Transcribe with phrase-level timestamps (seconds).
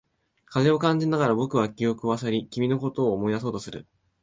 [0.45, 3.85] 風を感じながら、僕は記憶を漁り、君のことを思い出そうとする。